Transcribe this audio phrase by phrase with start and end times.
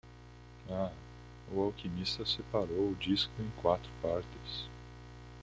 [0.67, 0.91] Há?
[1.53, 4.67] o alquimista separou o disco em quatro partes.